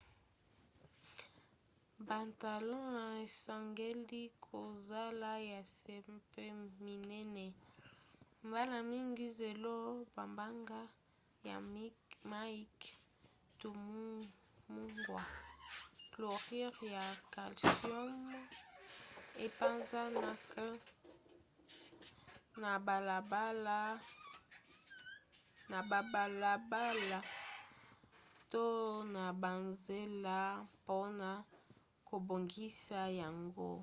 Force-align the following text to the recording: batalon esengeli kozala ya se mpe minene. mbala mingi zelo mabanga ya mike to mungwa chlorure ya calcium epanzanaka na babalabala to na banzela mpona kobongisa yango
batalon 2.07 2.89
esengeli 3.25 4.23
kozala 4.47 5.33
ya 5.51 5.61
se 5.77 5.95
mpe 6.15 6.43
minene. 6.83 7.45
mbala 8.47 8.77
mingi 8.91 9.27
zelo 9.37 9.75
mabanga 10.17 10.81
ya 11.49 11.57
mike 12.31 12.89
to 13.59 13.69
mungwa 14.71 15.23
chlorure 16.13 16.85
ya 16.95 17.05
calcium 17.33 18.13
epanzanaka 19.45 20.65
na 22.61 22.71
babalabala 25.89 27.19
to 28.51 28.65
na 29.13 29.25
banzela 29.41 30.37
mpona 30.73 31.29
kobongisa 32.09 33.01
yango 33.21 33.71